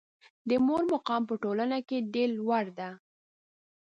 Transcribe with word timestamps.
د 0.49 0.51
مور 0.65 0.83
مقام 0.93 1.21
په 1.29 1.35
ټولنه 1.43 1.77
کې 1.87 2.07
ډېر 2.13 2.29
لوړ 2.39 2.65
ده. 2.79 2.89